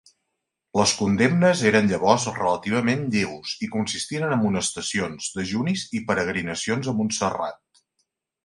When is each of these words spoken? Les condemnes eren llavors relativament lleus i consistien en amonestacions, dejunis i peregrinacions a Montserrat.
Les 0.79 0.91
condemnes 1.01 1.59
eren 1.71 1.91
llavors 1.91 2.25
relativament 2.37 3.03
lleus 3.17 3.53
i 3.67 3.71
consistien 3.75 4.27
en 4.29 4.33
amonestacions, 4.39 5.31
dejunis 5.37 5.87
i 6.01 6.05
peregrinacions 6.11 6.95
a 6.95 6.97
Montserrat. 7.03 7.83